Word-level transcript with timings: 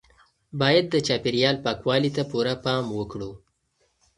باید 0.59 0.85
د 0.89 0.95
چاپیریال 1.07 1.55
پاکوالي 1.65 2.11
ته 2.15 2.23
پوره 2.31 2.55
پام 2.63 2.85
وکړو. 2.97 3.31